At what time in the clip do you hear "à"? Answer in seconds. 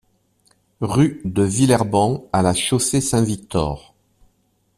2.33-2.41